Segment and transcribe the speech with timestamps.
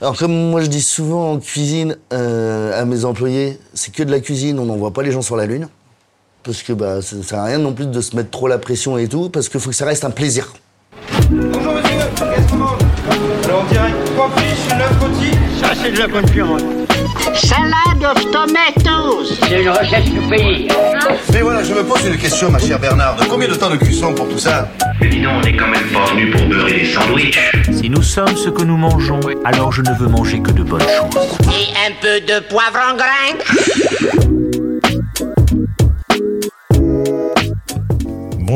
[0.00, 4.12] Alors comme moi je dis souvent en cuisine euh, à mes employés, c'est que de
[4.12, 5.68] la cuisine, on n'envoie pas les gens sur la lune.
[6.44, 8.96] Parce que bah, ça sert à rien non plus de se mettre trop la pression
[8.96, 10.52] et tout, parce qu'il faut que ça reste un plaisir.
[11.30, 12.78] Bonjour monsieur, qu'est-ce qu'on mange
[13.44, 15.30] Alors on dirait trois fiches, une œuf rôti.
[15.60, 16.62] Ça, c'est de la concurrence.
[17.34, 19.34] Salad of tomatoes.
[19.48, 20.68] C'est une recette du pays.
[21.32, 23.16] Mais voilà, je me pose une question, ma chère Bernard.
[23.28, 24.68] Combien de temps de cuisson pour tout ça?
[25.00, 27.38] Mais dis donc, on n'est quand même pas venu pour beurrer des sandwichs.
[27.72, 30.80] Si nous sommes ce que nous mangeons, alors je ne veux manger que de bonnes
[30.80, 31.38] choses.
[31.44, 34.47] Et un peu de poivre en grains.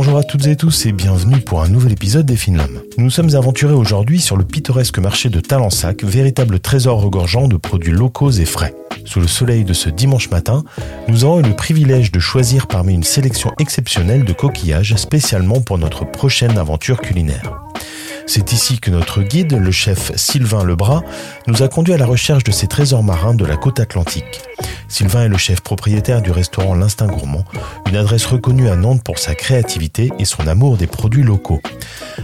[0.05, 2.81] Bonjour à toutes et tous et bienvenue pour un nouvel épisode des Finlames.
[2.99, 7.57] Nous nous sommes aventurés aujourd'hui sur le pittoresque marché de Talensac, véritable trésor regorgeant de
[7.57, 8.75] produits locaux et frais.
[9.05, 10.65] Sous le soleil de ce dimanche matin,
[11.07, 15.79] nous avons eu le privilège de choisir parmi une sélection exceptionnelle de coquillages spécialement pour
[15.79, 17.62] notre prochaine aventure culinaire.
[18.27, 21.03] C'est ici que notre guide, le chef Sylvain Lebras,
[21.47, 24.41] nous a conduit à la recherche de ces trésors marins de la côte atlantique.
[24.89, 27.45] Sylvain est le chef propriétaire du restaurant L'Instinct Gourmand,
[27.89, 31.63] une adresse reconnue à Nantes pour sa créativité et son amour des produits locaux.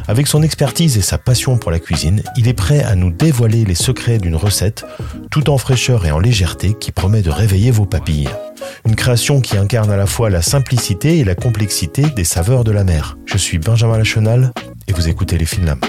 [0.06, 3.64] Avec son expertise et sa passion pour la cuisine, il est prêt à nous dévoiler
[3.64, 4.84] les secrets d'une recette,
[5.30, 8.28] tout en fraîcheur et en légèreté, qui promet de réveiller vos papilles.
[8.86, 12.70] Une création qui incarne à la fois la simplicité et la complexité des saveurs de
[12.72, 13.16] la mer.
[13.26, 14.52] Je suis Benjamin Lachenal
[14.88, 15.80] et vous écoutez les Finlames.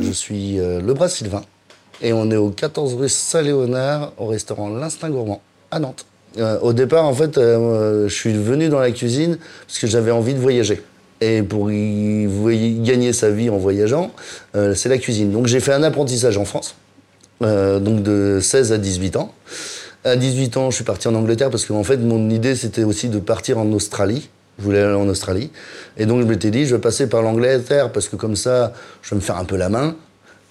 [0.00, 1.42] Je suis euh, Lebras Sylvain
[2.00, 6.06] et on est au 14 rue Saint-Léonard au restaurant L'Instinct Gourmand à Nantes.
[6.38, 10.10] Euh, au départ, en fait, euh, je suis venu dans la cuisine parce que j'avais
[10.10, 10.82] envie de voyager.
[11.20, 14.10] Et pour y, gagner sa vie en voyageant,
[14.52, 15.30] c'est la cuisine.
[15.30, 16.74] Donc j'ai fait un apprentissage en France,
[17.40, 19.32] donc de 16 à 18 ans.
[20.02, 23.08] À 18 ans, je suis parti en Angleterre parce qu'en fait, mon idée, c'était aussi
[23.08, 24.28] de partir en Australie.
[24.58, 25.50] Je voulais aller en Australie.
[25.96, 29.10] Et donc, je m'étais dit, je vais passer par l'Angleterre parce que comme ça, je
[29.10, 29.96] vais me faire un peu la main.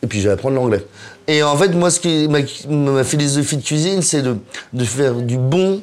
[0.02, 0.86] Et puis, je vais apprendre l'anglais.
[1.28, 4.36] Et en fait, moi, ce qui, ma, ma philosophie de cuisine, c'est de,
[4.74, 5.82] de faire du bon,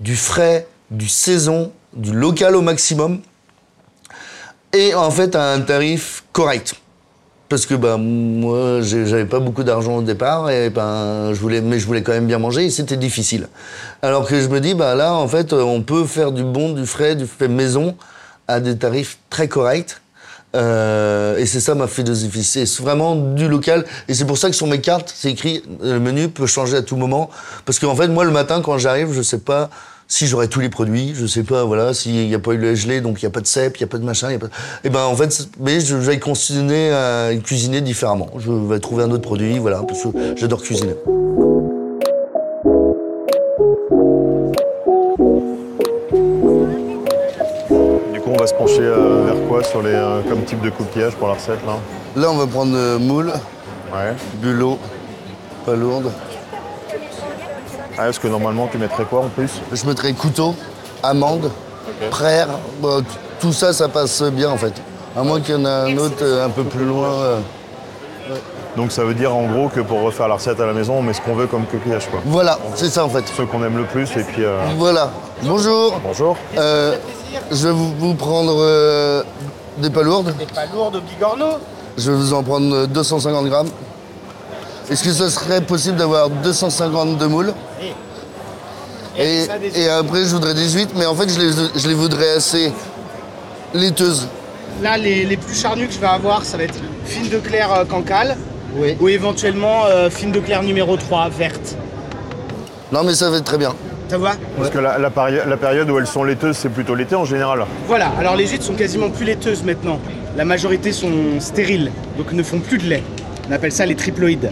[0.00, 3.20] du frais, du saison, du local au maximum.
[4.72, 6.74] Et en fait, à un tarif correct.
[7.48, 11.78] Parce que bah, moi, j'avais pas beaucoup d'argent au départ, et ben, je voulais, mais
[11.78, 13.48] je voulais quand même bien manger, et c'était difficile.
[14.02, 16.86] Alors que je me dis, bah, là, en fait, on peut faire du bon, du
[16.86, 17.96] frais, du fait maison,
[18.48, 19.96] à des tarifs très corrects.
[20.54, 23.84] Euh, et c'est ça ma philosophie, c'est vraiment du local.
[24.06, 26.82] Et c'est pour ça que sur mes cartes, c'est écrit, le menu peut changer à
[26.82, 27.28] tout moment.
[27.64, 29.68] Parce qu'en fait, moi, le matin, quand j'arrive, je sais pas
[30.08, 32.74] si j'aurai tous les produits, je sais pas, voilà, s'il n'y a pas eu le
[32.74, 34.36] gelé, donc il n'y a pas de cèpe, il n'y a pas de machin, il
[34.36, 34.48] a pas...
[34.84, 38.28] Et ben, en fait, mais je vais cuisiner, euh, cuisiner différemment.
[38.38, 40.94] Je vais trouver un autre produit, voilà, parce que j'adore cuisiner.
[48.12, 50.70] Du coup, on va se pencher euh, vers quoi sur les euh, comme type de
[50.70, 51.76] coquillage pour la recette là?
[52.16, 53.32] Là, on va prendre euh, moule,
[53.92, 54.12] Ouais.
[54.42, 54.78] bulot,
[55.64, 56.10] pas lourde.
[57.98, 60.54] Ah, est-ce que normalement tu mettrais quoi en plus Je mettrai couteau,
[61.02, 61.50] amande,
[62.10, 62.48] praire.
[62.80, 63.06] Bon, t-
[63.40, 64.72] tout ça, ça passe bien en fait.
[65.16, 67.08] À moins qu'il y en ait un autre euh, un peu plus loin.
[67.08, 67.38] euh.
[68.76, 71.02] Donc ça veut dire en gros que pour refaire la recette à la maison, on
[71.02, 72.20] met ce qu'on veut comme coquillage quoi.
[72.24, 73.24] Voilà, c'est ça en fait.
[73.36, 74.44] Ceux qu'on aime le plus et puis.
[74.44, 75.10] euh, Voilà.
[75.44, 76.00] Bonjour.
[76.04, 76.36] Bonjour.
[76.58, 76.96] Euh,
[77.52, 79.22] je vais vous, prendre euh,
[79.78, 80.34] des palourdes.
[80.36, 81.58] Des pas lourdes au bigorneau.
[81.96, 83.68] Je vais vous en prendre euh, 250 grammes.
[84.90, 87.52] Est-ce que ça serait possible d'avoir 250 de moules?
[89.18, 92.72] Et, après, je voudrais 18, mais en fait, je les, je les voudrais assez
[93.72, 94.28] laiteuses.
[94.82, 97.72] Là, les, les plus charnus que je vais avoir, ça va être fine de clair
[97.72, 98.36] euh, cancale
[98.76, 98.96] Oui.
[99.00, 101.76] ou éventuellement euh, fine de clair numéro 3, verte.
[102.92, 103.74] Non, mais ça va être très bien.
[104.08, 104.32] Ça va?
[104.58, 107.24] Parce que la, la pari- la période où elles sont laiteuses, c'est plutôt l'été en
[107.24, 107.64] général.
[107.86, 109.98] Voilà, alors les gîtes sont quasiment plus laiteuses maintenant.
[110.36, 113.02] La majorité sont stériles, donc ne font plus de lait.
[113.48, 114.50] On appelle ça les triploïdes.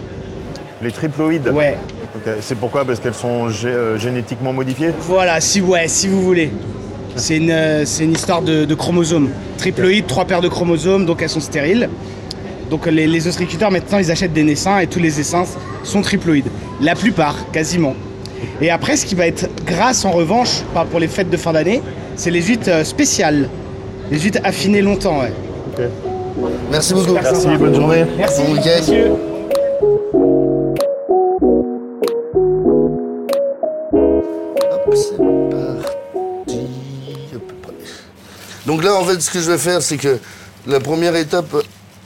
[0.81, 1.49] Les triploïdes?
[1.49, 1.77] Ouais.
[2.25, 2.33] Ok.
[2.41, 4.91] C'est pourquoi Parce qu'elles sont gé- euh, génétiquement modifiées.
[5.01, 6.51] Voilà, si ouais, si vous voulez.
[7.15, 9.29] C'est une, euh, c'est une histoire de, de chromosomes.
[9.57, 11.89] Triploïdes, trois paires de chromosomes, donc elles sont stériles.
[12.69, 15.43] Donc les, les ostréiculteurs maintenant ils achètent des naissins et tous les naissins
[15.83, 16.47] sont triploïdes.
[16.81, 17.93] La plupart, quasiment.
[18.61, 21.53] Et après, ce qui va être grâce en revanche, pas pour les fêtes de fin
[21.53, 21.81] d'année,
[22.15, 23.47] c'est les huîtres euh, spéciales.
[24.11, 25.33] Les huîtres affinées longtemps, ouais.
[26.71, 27.13] Merci beaucoup.
[27.13, 28.05] Merci, bonne journée.
[28.17, 28.79] Merci, Bon week-end.
[28.79, 29.11] monsieur.
[38.65, 40.19] Donc là, en fait, ce que je vais faire, c'est que
[40.67, 41.53] la première étape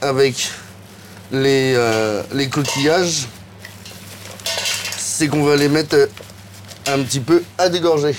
[0.00, 0.50] avec
[1.30, 3.26] les, euh, les coquillages,
[4.96, 6.08] c'est qu'on va les mettre
[6.86, 8.14] un petit peu à dégorger.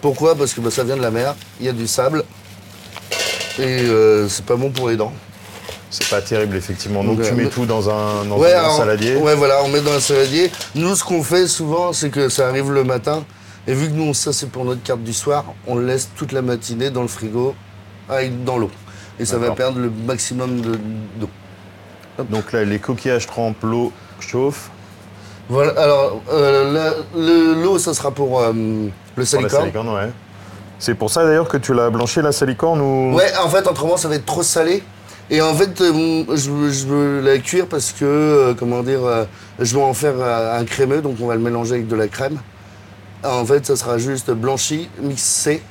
[0.00, 0.34] Pourquoi?
[0.34, 2.24] Parce que bah, ça vient de la mer, il y a du sable,
[3.58, 5.12] et euh, c'est pas bon pour les dents.
[5.90, 7.02] C'est pas terrible, effectivement.
[7.02, 9.16] Donc, Donc, tu euh, mets tout dans un, dans Ouais, un alors, saladier.
[9.16, 10.50] Ouais, voilà, on met dans un saladier.
[10.74, 13.24] Nous, ce qu'on fait souvent, c'est que ça arrive le matin.
[13.68, 16.32] Et vu que nous, ça, c'est pour notre carte du soir, on le laisse toute
[16.32, 17.54] la matinée dans le frigo,
[18.08, 18.70] avec, dans l'eau.
[19.20, 20.78] Et ça va perdre le maximum de-
[21.20, 21.28] d'eau.
[22.30, 24.70] Donc là, les coquillages trempent, l'eau chauffe.
[25.50, 29.60] Voilà, alors, euh, le- l'eau, ça sera pour euh, le Pour la salicorne.
[29.62, 30.10] salicorne, ouais.
[30.78, 33.14] C'est pour ça d'ailleurs que tu l'as blanchi la salicorne ou?
[33.16, 34.82] Ouais, en fait, autrement, ça va être trop salé.
[35.30, 39.00] Et en fait, euh, je, veux- je veux la cuire parce que, comment dire,
[39.58, 42.38] je vais en faire un crémeux, donc on va le mélanger avec de la crème.
[43.24, 45.62] En fait, ça sera juste blanchi, mixé.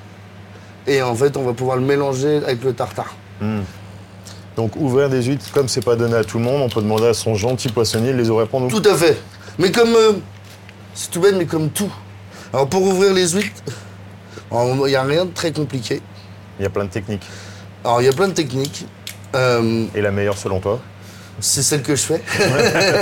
[0.85, 3.15] Et en fait, on va pouvoir le mélanger avec le tartare.
[4.55, 7.07] Donc ouvrir des huîtres, comme c'est pas donné à tout le monde, on peut demander
[7.07, 8.69] à son gentil poissonnier de les ouvrir pour nous.
[8.69, 9.17] Tout à fait.
[9.59, 9.93] Mais comme.
[9.95, 10.13] euh,
[10.95, 11.91] c'est tout bête, mais comme tout.
[12.51, 13.61] Alors, pour ouvrir les huîtres,
[14.51, 16.01] il n'y a rien de très compliqué.
[16.59, 17.25] Il y a plein de techniques.
[17.83, 18.85] Alors, il y a plein de techniques.
[19.35, 20.79] Euh, Et la meilleure selon toi?
[21.39, 22.23] c'est celle que je fais.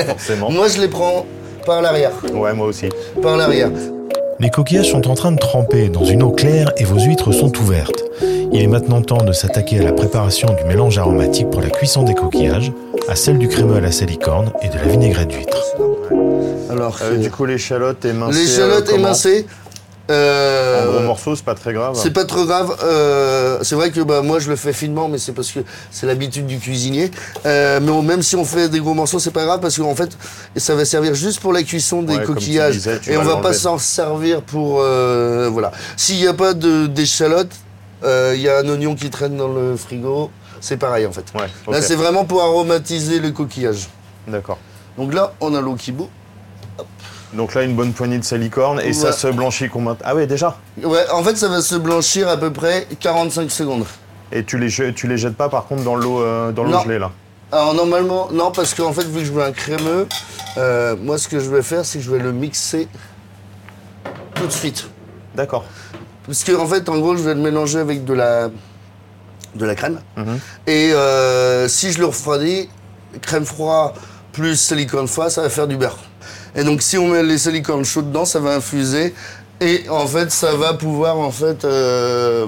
[0.08, 0.52] Forcément.
[0.52, 1.26] Moi, je les prends
[1.66, 2.12] par l'arrière.
[2.34, 2.90] Ouais, moi aussi.
[3.22, 3.72] Par l'arrière.
[4.40, 7.56] Les coquillages sont en train de tremper dans une eau claire et vos huîtres sont
[7.58, 8.04] ouvertes.
[8.52, 12.04] Il est maintenant temps de s'attaquer à la préparation du mélange aromatique pour la cuisson
[12.04, 12.72] des coquillages,
[13.08, 15.58] à celle du crémeux à la salicorne et de la vinaigrette d'huître.
[16.70, 18.40] Alors, Euh, du coup, l'échalote émincée.
[18.40, 18.96] les échalotes euh.
[20.12, 21.96] Euh, En gros morceaux, c'est pas très grave.
[21.96, 22.76] c'est pas trop grave.
[22.84, 25.60] euh, c'est vrai que bah, moi je le fais finement, mais c'est parce que
[25.92, 27.10] c'est l'habitude du cuisinier.
[27.46, 29.96] Euh, mais on- même si on fait des gros morceaux, c'est pas grave parce qu'en
[29.96, 30.16] fait,
[30.56, 32.74] ça va servir juste pour la cuisson des Ouais, comme tu coquillages.
[32.76, 34.80] disais, tu et on va pas s'en servir pour.
[34.82, 35.72] euh, voilà.
[35.98, 37.52] S'il n'y a pas d'échalote,
[38.04, 40.30] il y a un oignon qui traîne dans le frigo.
[40.62, 41.26] C'est pareil en fait.
[41.36, 43.88] Ouais, Là, c'est vraiment pour aromatiser le coquillage.
[44.28, 44.58] D'accord.
[44.98, 46.10] Donc là, on a l'eau qui bout.
[47.34, 50.58] Donc là, une bonne poignée de salicorne et ça se blanchit combien Ah ouais, déjà
[50.84, 53.86] Ouais, en fait, ça va se blanchir à peu près 45 secondes.
[54.32, 57.00] Et tu les, tu les jettes pas par contre dans l'eau euh, dans l'eau gelée
[57.00, 57.12] là
[57.52, 60.08] Alors normalement, non, parce qu'en fait, vu que je veux un crémeux,
[60.58, 62.88] euh, moi ce que je vais faire, c'est que je vais le mixer
[64.34, 64.90] tout de suite.
[65.36, 65.66] D'accord.
[66.26, 68.50] Parce qu'en en fait, en gros, je vais le mélanger avec de la,
[69.56, 70.00] de la crème.
[70.18, 70.40] Mhm.
[70.68, 72.70] Et euh, si je le refroidis,
[73.22, 73.94] crème froide
[74.32, 75.98] plus silicone froid, ça va faire du beurre.
[76.56, 79.14] Et donc si on met les silicones chauds dedans, ça va infuser.
[79.62, 82.48] Et en fait, ça va pouvoir en fait euh,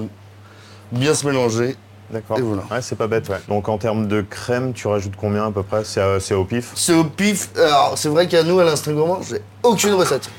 [0.91, 1.75] bien se mélanger.
[2.09, 2.39] D'accord.
[2.39, 2.63] Voilà.
[2.71, 3.39] Ouais, c'est pas bête, ouais.
[3.49, 5.83] Donc en termes de crème, tu rajoutes combien à peu près?
[5.83, 6.71] C'est c'est au pif?
[6.73, 7.49] C'est au pif.
[7.57, 10.29] Alors, c'est vrai qu'à nous, à l'instant gourmand, j'ai aucune recette.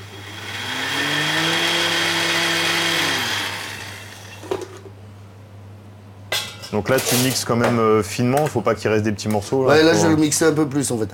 [6.71, 9.65] Donc là, tu mixes quand même euh, finement, faut pas qu'il reste des petits morceaux.
[9.65, 11.09] Ouais, là, je vais le mixer un peu plus, en fait.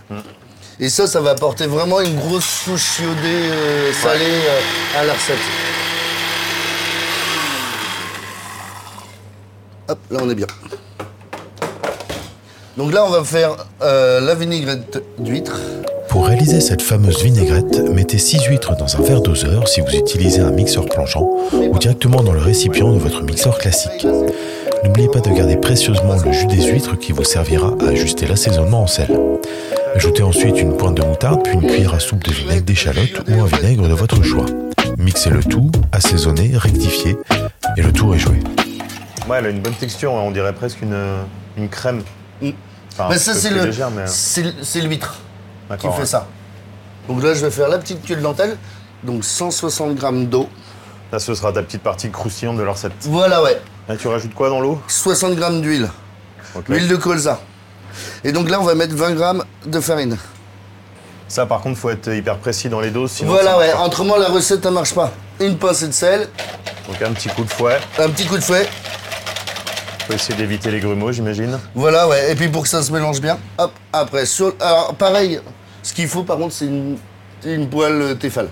[0.78, 5.14] Et ça, ça va apporter vraiment une grosse touche iodée, euh, salée euh, à la
[5.14, 5.38] recette.
[9.88, 10.48] Hop, là, on est bien.
[12.76, 15.58] Donc là, on va faire euh, la vinaigrette d'huître.
[16.10, 20.42] Pour réaliser cette fameuse vinaigrette, mettez 6 huîtres dans un verre doseur si vous utilisez
[20.42, 24.06] un mixeur plongeant ou directement dans le récipient de votre mixeur classique.
[24.84, 28.84] N'oubliez pas de garder précieusement le jus des huîtres qui vous servira à ajuster l'assaisonnement
[28.84, 29.10] en sel.
[29.96, 33.42] Ajoutez ensuite une pointe de moutarde puis une cuillère à soupe de vinaigre d'échalote ou
[33.42, 34.46] un vinaigre de votre choix.
[34.98, 37.18] Mixez le tout, assaisonnez, rectifiez
[37.78, 38.42] et le tour est joué.
[39.30, 40.98] Ouais, elle a une bonne texture, hein, on dirait presque une,
[41.58, 42.04] une crème.
[42.42, 42.50] Mm.
[42.92, 44.02] Enfin, Mais ça, peu c'est le, mais...
[44.02, 45.22] euh, c'est l'huître
[45.80, 46.06] qui fait ouais.
[46.06, 46.28] ça.
[47.08, 48.58] Donc là, je vais faire la petite queue de dentelle.
[49.04, 50.50] Donc 160 grammes d'eau.
[51.14, 52.92] Là, ce sera ta petite partie croustillante de la recette.
[53.04, 53.62] Voilà, ouais.
[53.88, 54.82] Là, tu rajoutes quoi dans l'eau?
[54.88, 55.90] 60 grammes d'huile.
[56.54, 56.66] Ok.
[56.68, 57.40] Huile de colza.
[58.24, 60.18] Et donc là, on va mettre 20 grammes de farine.
[61.28, 63.72] Ça, par contre, faut être hyper précis dans les doses, sinon voilà, ouais.
[63.84, 65.12] Autrement, la recette, ça marche pas.
[65.40, 66.28] Une pincée de sel,
[66.88, 67.80] Donc un petit coup de fouet.
[67.98, 68.68] un petit coup de fouet.
[70.08, 71.60] Faut essayer d'éviter les grumeaux, j'imagine.
[71.74, 72.32] Voilà, ouais.
[72.32, 74.28] Et puis pour que ça se mélange bien, hop, après.
[74.28, 74.54] Sur...
[74.60, 75.40] Alors, pareil,
[75.82, 76.98] ce qu'il faut, par contre, c'est une,
[77.44, 78.50] une poêle euh, Tefal.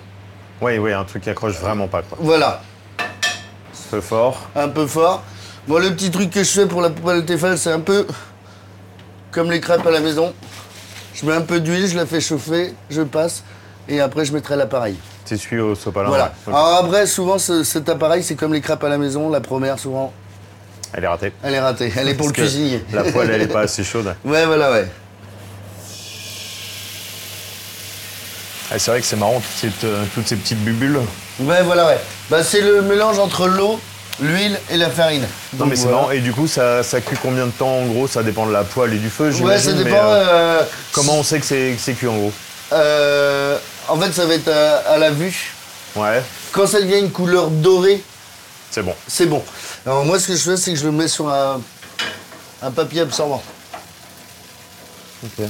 [0.62, 2.18] Oui, oui, un truc qui accroche vraiment pas, quoi.
[2.20, 2.62] Voilà,
[3.92, 4.50] Feu fort.
[4.56, 5.22] un peu fort.
[5.68, 8.08] Bon, le petit truc que je fais pour la poêle Tefal, c'est un peu
[9.34, 10.34] comme les crêpes à la maison.
[11.14, 13.44] Je mets un peu d'huile, je la fais chauffer, je passe,
[13.90, 14.96] et après, je mettrai l'appareil.
[15.26, 16.08] T'essuies au sopalin.
[16.10, 16.34] Voilà.
[16.48, 16.54] ouais.
[16.54, 19.30] Alors après, souvent, ce- cet appareil, c'est comme les crêpes à la maison.
[19.30, 20.12] La première, souvent,
[20.94, 21.34] Elle est ratée.
[21.44, 21.92] elle est ratée.
[21.96, 22.86] Elle est pour Parce le que cuisinier.
[22.94, 24.14] La poêle, elle est pas assez chaude.
[24.26, 24.88] Ouais, voilà, ouais.
[28.72, 31.00] Ah, c'est vrai que c'est marrant, toutes ces, euh, toutes ces petites bubules.
[31.42, 32.00] Ouais, voilà, ouais.
[32.30, 33.80] Bah, c'est le mélange entre l'eau,
[34.20, 35.22] l'huile et la farine.
[35.54, 35.98] Non, Donc, mais c'est voilà.
[35.98, 36.12] marrant.
[36.12, 38.08] Et du coup, ça, ça cuit combien de temps en gros?
[38.08, 39.72] Ça dépend de la poêle et du feu, Ouais, j'imagine.
[39.72, 39.98] ça mais, dépend.
[39.98, 42.32] euh, euh, Comment on sait que c'est que c'est cuit en gros?
[42.74, 45.54] Euh, en fait, ça va être à, à la vue.
[45.96, 48.02] Ouais, Quand ça devient une couleur dorée,
[48.72, 48.96] c'est bon.
[49.08, 49.44] c'est bon.
[49.86, 51.62] Alors, moi, ce que je fais, c'est que je le mets sur un,
[52.64, 53.44] un papier absorbant.
[55.24, 55.46] Ok.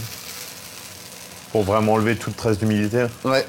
[1.51, 3.05] Pour vraiment enlever toute trace d'humidité.
[3.23, 3.45] Ouais.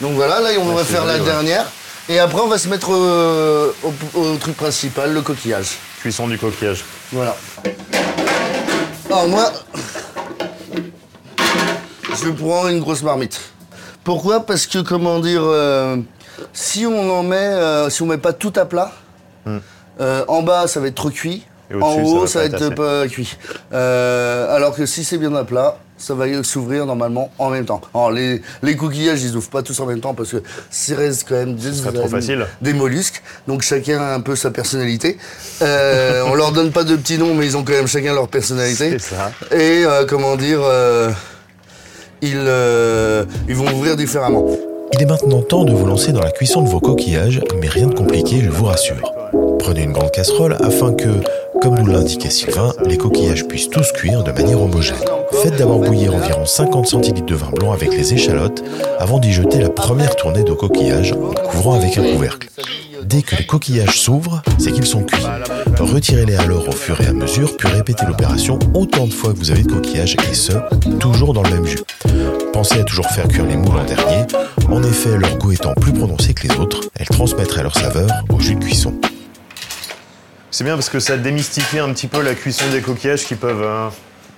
[0.00, 1.20] Donc voilà, là on Ouais, va faire la ouais.
[1.24, 1.66] dernière.
[2.08, 5.78] Et après on va se mettre euh, au, au truc principal, le coquillage.
[6.00, 6.84] Cuisson du coquillage.
[7.12, 7.34] Voilà.
[9.06, 9.52] Alors moi,
[12.22, 13.40] je prends une grosse marmite.
[14.02, 14.44] Pourquoi?
[14.44, 15.96] Parce que comment dire, euh,
[16.52, 18.92] si on en met, euh, si on met pas tout à plat,
[20.00, 21.82] euh, en bas ça va être trop cuit, Hmm.
[21.82, 23.38] En ça haut va ça va être pas cuit.
[23.72, 27.80] Alors que si c'est bien à plat, ça va s'ouvrir normalement en même temps.
[27.94, 31.26] Alors les, les coquillages ils ouvrent pas tous en même temps parce que ça reste
[31.28, 32.46] quand même des, serait trop facile.
[32.60, 35.18] des mollusques, donc chacun a un peu sa personnalité.
[35.62, 38.28] Euh, on leur donne pas de petits noms, mais ils ont quand même chacun leur
[38.28, 38.98] personnalité.
[38.98, 39.32] C'est ça.
[39.50, 41.10] Et euh, comment dire, euh,
[42.22, 44.44] ils, euh, ils vont ouvrir différemment.
[44.92, 47.86] Il est maintenant temps de vous lancer dans la cuisson de vos coquillages, mais rien
[47.86, 49.12] de compliqué, je vous rassure.
[49.58, 51.08] Prenez une grande casserole afin que,
[51.60, 54.96] comme nous l'indiquait Sylvain, les coquillages puissent tous cuire de manière homogène.
[55.42, 58.62] Faites d'abord bouillir environ 50 centilitres de vin blanc avec les échalotes
[58.98, 62.48] avant d'y jeter la première tournée de coquillages en couvrant avec un couvercle.
[63.04, 65.26] Dès que les coquillages s'ouvrent, c'est qu'ils sont cuits.
[65.78, 69.50] Retirez-les alors au fur et à mesure, puis répétez l'opération autant de fois que vous
[69.50, 70.52] avez de coquillages, et ce,
[70.98, 71.82] toujours dans le même jus.
[72.52, 74.24] Pensez à toujours faire cuire les moules en dernier.
[74.70, 78.40] En effet, leur goût étant plus prononcé que les autres, elles transmettraient leur saveur au
[78.40, 78.94] jus de cuisson.
[80.54, 83.60] C'est bien parce que ça démystifie un petit peu la cuisson des coquillages qui peuvent,
[83.60, 83.88] euh,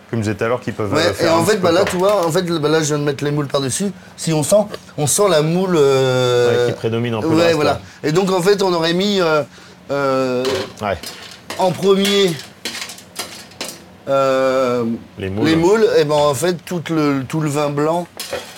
[0.09, 0.91] comme je disais tout à l'heure, qui peuvent.
[0.91, 1.91] Ouais, euh, et en fait, bah là, peur.
[1.91, 3.93] tu vois, en fait, bah là, je viens de mettre les moules par-dessus.
[4.17, 4.57] Si on sent,
[4.97, 5.77] on sent la moule.
[5.77, 7.83] euh, Ouais, qui prédomine un peu Ouais, voilà.
[8.03, 10.43] Et donc, en fait, on aurait mis euh,
[10.81, 10.97] Ouais.
[11.59, 12.33] en premier
[14.07, 15.47] Les moules.
[15.47, 15.87] les moules.
[15.99, 18.07] Et ben, en fait, tout le, tout le vin blanc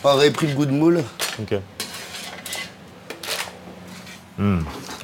[0.04, 1.02] aurait pris le goût de moule.
[1.40, 1.58] Ok.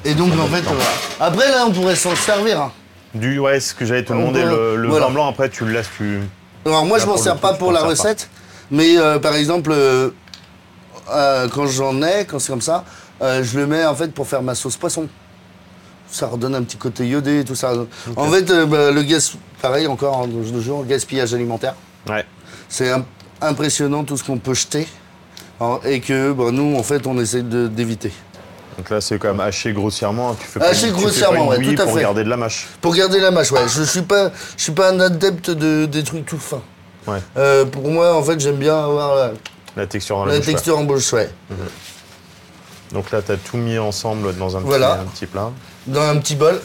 [0.05, 0.83] Et donc, en fait, voilà.
[1.19, 2.61] Après, là, on pourrait s'en servir.
[2.61, 2.71] hein.
[3.13, 4.43] Du, ouais, ce que j'allais te demander.
[4.43, 5.07] Le, le voilà.
[5.07, 6.19] vin blanc, après, tu le laisses, tu.
[6.65, 7.87] Alors moi Là, je m'en pour le sers coup, pas tu pour t'en la sers
[7.87, 7.91] pas.
[7.93, 8.29] recette,
[8.71, 10.09] mais euh, par exemple euh,
[11.11, 12.83] euh, quand j'en ai, quand c'est comme ça,
[13.21, 15.07] euh, je le mets en fait pour faire ma sauce poisson.
[16.09, 17.73] Ça redonne un petit côté iodé et tout ça.
[18.15, 21.75] En fait, euh, bah, le gaz, pareil encore, hein, de nos jours, gaspillage alimentaire.
[22.09, 22.25] Ouais.
[22.67, 23.05] C'est im-
[23.41, 24.87] impressionnant tout ce qu'on peut jeter
[25.85, 28.11] et que bah, nous en fait on essaie de- d'éviter.
[28.77, 30.35] Donc là, c'est quand même haché grossièrement.
[30.35, 32.01] Tu fais Haché tu fais pas grossièrement, une ouais, bouillie tout à pour fait.
[32.01, 32.67] garder de la mâche.
[32.81, 33.67] Pour garder la mâche, ouais.
[33.67, 36.61] Je suis pas, je suis pas un adepte de, des trucs tout fins.
[37.07, 37.19] Ouais.
[37.37, 39.31] Euh, pour moi, en fait, j'aime bien avoir la,
[39.77, 40.53] La texture dans la, bouche, ouais.
[40.53, 41.29] texture en bouche, ouais.
[42.91, 44.93] Donc là, tu as tout mis ensemble dans un petit, Voilà.
[45.01, 45.51] un petit plat.
[45.87, 46.59] Dans un petit bol.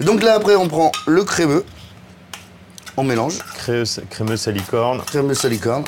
[0.00, 1.64] Donc là, après, on prend le crémeux.
[2.96, 3.38] On mélange.
[3.56, 5.00] Cré- crémeux salicorne.
[5.06, 5.84] Crémeux salicorne.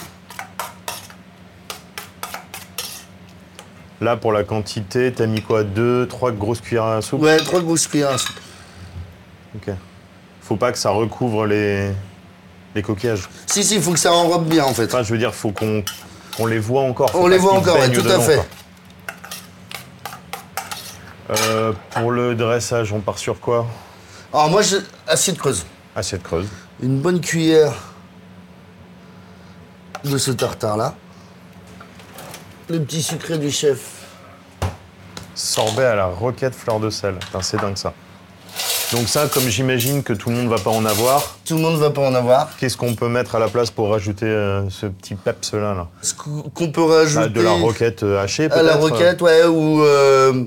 [4.03, 5.63] Là, pour la quantité, t'as mis quoi?
[5.63, 7.23] Deux, trois grosses cuillères à soupe?
[7.23, 8.41] Ouais, trois grosses cuillères à soupe.
[9.55, 9.73] Ok.
[10.41, 11.93] Faut pas que ça recouvre les,
[12.75, 13.29] les coquillages.
[13.47, 14.87] Si, si, il faut que ça enrobe bien, en fait.
[14.87, 17.13] Enfin, je veux dire, faut qu'on les voit encore.
[17.15, 18.41] On les voit encore, ouais, tout à fait.
[21.31, 23.69] Euh, pour le dressage, on part sur quoi?
[24.33, 25.65] Alors moi, j'ai assiette creuse.
[25.95, 26.49] Assiette creuse.
[26.83, 27.73] Une bonne cuillère
[30.03, 30.97] de ce tartare-là.
[32.69, 33.81] Le petit sucré du chef.
[35.35, 37.15] Sorbet à la roquette fleur de sel.
[37.17, 37.93] Putain, c'est dingue ça.
[38.93, 41.75] Donc ça, comme j'imagine que tout le monde va pas en avoir, Tout le monde
[41.75, 42.55] ne va pas en avoir.
[42.59, 45.89] qu'est-ce qu'on peut mettre à la place pour rajouter euh, ce petit peps là, là
[46.03, 47.29] Ce qu'on qu'on peut rajouter...
[47.29, 49.83] Bah, De la roquette euh, hachée peut-être À la roquette, ouais, ou...
[49.83, 50.45] euh,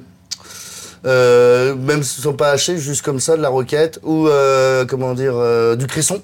[1.07, 4.00] euh, même si ce sont pas hachés, juste comme ça, de la roquette.
[4.03, 6.22] Ou, euh, comment dire, euh, du cresson.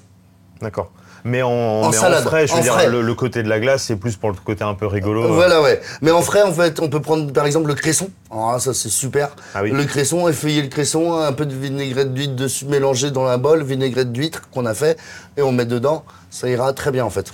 [0.60, 0.92] D'accord.
[1.24, 2.88] Mais en, En mais salade, en frais, je veux en dire, frais.
[2.90, 5.22] le, le côté de la glace, c'est plus pour le côté un peu rigolo.
[5.24, 5.28] euh.
[5.28, 5.80] Voilà, ouais.
[6.00, 8.10] Mais en frais, en fait, on peut prendre par exemple le cresson.
[8.32, 9.36] Là, ça c'est super.
[9.54, 9.70] Ah oui.
[9.70, 13.62] Le cresson, effeuiller le cresson, un peu de vinaigrette d'huître dessus, mélanger dans un bol,
[13.62, 14.98] vinaigrette d'huître qu'on a fait,
[15.36, 16.04] et on met dedans.
[16.30, 17.32] Ça ira très bien en fait.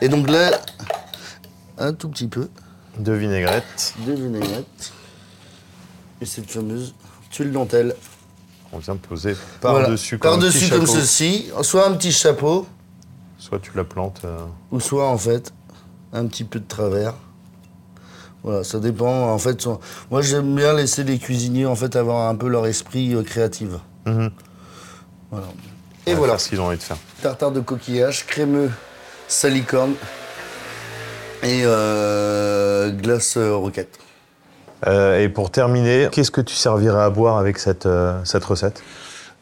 [0.00, 0.50] Et donc là,
[1.78, 2.48] un tout petit peu
[2.98, 3.94] De vinaigrette.
[4.06, 4.92] de vinaigrette.
[6.20, 6.94] Et cette fameuse
[7.30, 7.94] tuile dentelle.
[8.72, 9.80] On vient de poser Voilà.
[9.80, 12.66] par-dessus comme un Par-dessus petit comme ceci, soit un petit chapeau,
[13.48, 14.22] Soit tu la plantes.
[14.24, 14.38] euh,
[14.72, 15.52] ou soit en fait
[16.12, 17.14] un petit peu de travers.
[18.42, 19.30] Voilà, ça dépend.
[19.32, 19.78] En fait, son-
[20.10, 23.68] moi j'aime bien laisser les cuisiniers en fait avoir un peu leur esprit euh, créatif.
[24.06, 24.30] Mhm.
[25.30, 25.46] Voilà.
[26.06, 26.96] Et voilà, faire ce qu'ils ont envie de faire.
[27.22, 28.70] tartare de coquillage, crémeux,
[29.28, 29.94] salicorne
[31.42, 33.98] et euh, glace euh, roquette.
[34.86, 38.82] Euh, et pour terminer, qu'est-ce que tu servirais à boire avec cette, euh, cette recette?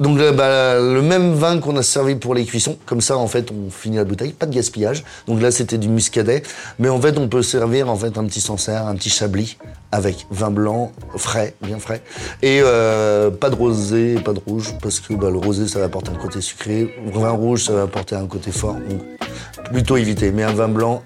[0.01, 3.29] Donc là, bah, le même vin qu'on a servi pour les cuissons, comme ça en
[3.29, 5.05] fait on finit la bouteille, pas de gaspillage.
[5.29, 6.43] Donc là c'était du muscadet,
[6.79, 9.57] mais en fait on peut servir en fait un petit sancerre, un petit chablis
[9.93, 12.03] avec vin blanc frais, bien frais,
[12.43, 15.85] et euh, pas de rosé, pas de rouge, parce que bah, le rosé ça va
[15.85, 19.01] apporter un côté sucré, le vin rouge ça va apporter un côté fort, donc
[19.73, 20.33] plutôt éviter.
[20.33, 21.03] Mais un vin blanc,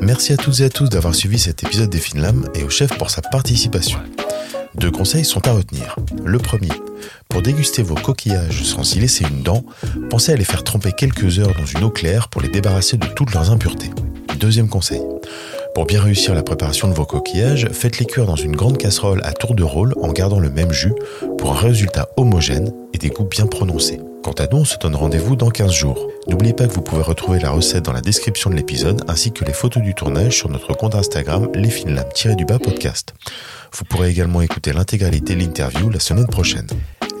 [0.00, 2.96] Merci à toutes et à tous d'avoir suivi cet épisode des Finlam et au chef
[2.96, 3.98] pour sa participation.
[4.78, 5.96] Deux conseils sont à retenir.
[6.24, 6.68] Le premier,
[7.28, 9.64] pour déguster vos coquillages sans y laisser une dent,
[10.10, 13.06] pensez à les faire tremper quelques heures dans une eau claire pour les débarrasser de
[13.06, 13.90] toutes leurs impuretés.
[14.38, 15.00] Deuxième conseil,
[15.76, 19.34] pour bien réussir la préparation de vos coquillages, faites-les cuire dans une grande casserole à
[19.34, 20.94] tour de rôle en gardant le même jus
[21.36, 24.00] pour un résultat homogène et des goûts bien prononcés.
[24.24, 26.08] Quant à nous, on se donne rendez-vous dans 15 jours.
[26.28, 29.44] N'oubliez pas que vous pouvez retrouver la recette dans la description de l'épisode ainsi que
[29.44, 33.12] les photos du tournage sur notre compte Instagram lesfinlam-du-bas podcast.
[33.74, 36.68] Vous pourrez également écouter l'intégralité de l'interview la semaine prochaine.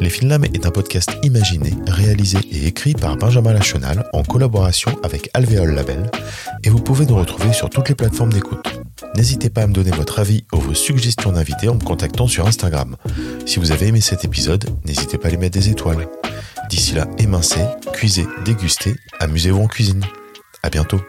[0.00, 5.30] Les Finlam est un podcast imaginé, réalisé et écrit par Benjamin Lachenal en collaboration avec
[5.32, 6.10] Alvéole Label
[6.64, 8.66] et vous pouvez nous retrouver sur toutes les plateformes d'écoute.
[9.14, 12.46] N'hésitez pas à me donner votre avis ou vos suggestions d'invités en me contactant sur
[12.46, 12.96] Instagram.
[13.46, 16.06] Si vous avez aimé cet épisode, n'hésitez pas à lui mettre des étoiles.
[16.68, 20.04] D'ici là, émincez, cuisez, dégustez, amusez-vous en cuisine.
[20.62, 21.00] À bientôt.